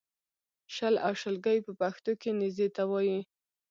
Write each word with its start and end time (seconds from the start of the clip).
شل 0.75 0.95
او 1.05 1.13
شلګی 1.21 1.57
په 1.65 1.71
پښتو 1.81 2.11
کې 2.21 2.29
نېزې 2.39 2.67
ته 2.75 2.83
وایې 2.91 3.19